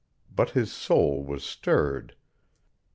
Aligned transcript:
But 0.35 0.49
his 0.49 0.73
soul 0.73 1.23
was 1.23 1.43
stirred. 1.43 2.15